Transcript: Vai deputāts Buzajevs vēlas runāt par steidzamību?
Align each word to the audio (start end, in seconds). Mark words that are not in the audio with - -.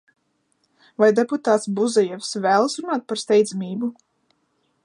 Vai 1.03 1.09
deputāts 1.19 1.69
Buzajevs 1.81 2.31
vēlas 2.47 2.81
runāt 2.85 3.07
par 3.13 3.23
steidzamību? 3.25 3.95